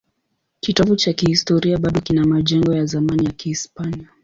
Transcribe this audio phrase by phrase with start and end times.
[0.59, 4.09] Kitovu cha kihistoria bado kina majengo ya zamani ya Kihispania.